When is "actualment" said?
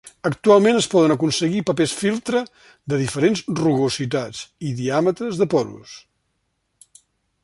0.27-0.77